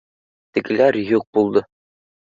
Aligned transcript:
—Тегеләр 0.57 0.97
юҡ 1.01 1.29
булды 1.39 1.67